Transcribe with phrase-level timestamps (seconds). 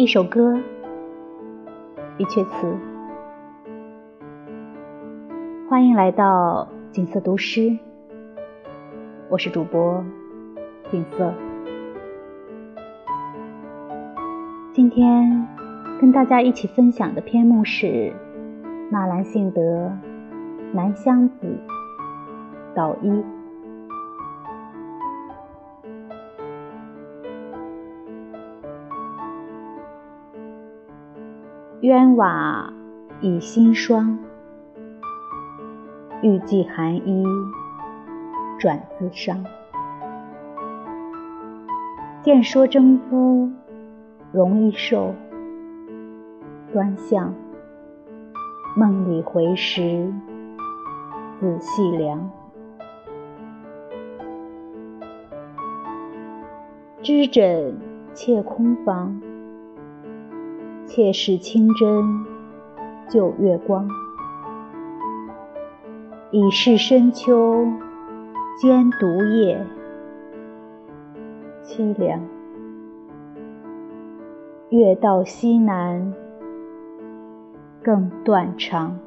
[0.00, 0.56] 一首歌，
[2.16, 2.74] 一阙词。
[5.68, 7.78] 欢迎来到景色读诗，
[9.28, 10.02] 我是主播
[10.90, 11.34] 景色。
[14.72, 15.46] 今天
[16.00, 18.10] 跟大家一起分享的篇目是
[18.90, 19.60] 纳兰性德
[20.72, 21.46] 《南乡子·
[22.74, 23.10] 捣衣》。
[31.82, 32.70] 鸳瓦
[33.22, 34.18] 已新霜，
[36.20, 37.24] 欲寄寒衣
[38.58, 39.42] 转自伤。
[42.20, 43.50] 见说征夫
[44.30, 45.14] 容易瘦，
[46.70, 47.34] 端详
[48.76, 50.12] 梦里回时
[51.40, 52.30] 仔细量。
[57.00, 57.74] 知枕
[58.12, 59.29] 妾空房。
[60.92, 62.26] 妾视清真
[63.08, 63.88] 旧月光，
[66.32, 67.64] 已是深秋
[68.60, 69.64] 兼独夜，
[71.62, 72.20] 凄凉。
[74.70, 76.12] 月到西南
[77.84, 78.98] 更断肠。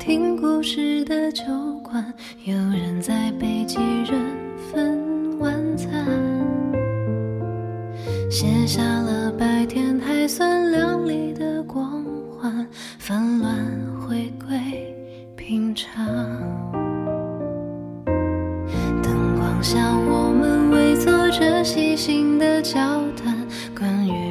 [0.00, 1.44] 听故事的酒
[1.84, 2.02] 馆，
[2.44, 3.76] 有人在陪几
[4.10, 4.18] 人
[4.72, 6.06] 分晚餐，
[8.30, 12.66] 写下了白天还算亮丽的光环，
[12.98, 13.54] 纷乱
[14.00, 14.58] 回归
[15.36, 16.06] 平常。
[19.02, 22.80] 灯光下，我们围坐着细心的交
[23.22, 23.36] 谈，
[23.78, 24.29] 关于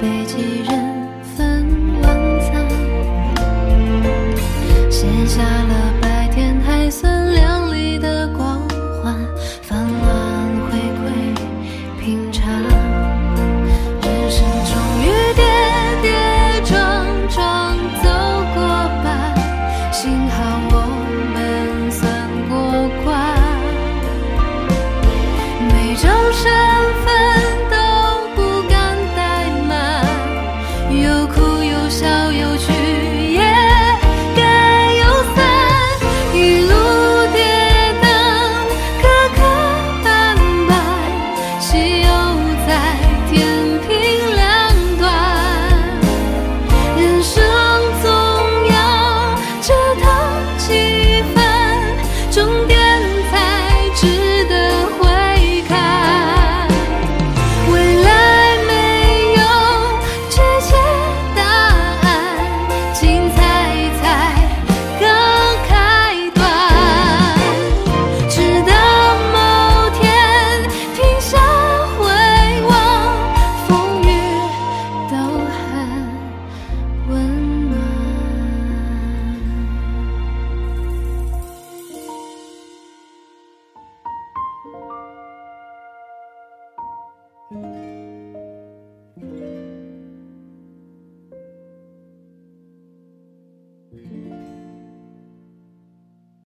[0.00, 0.89] 被几人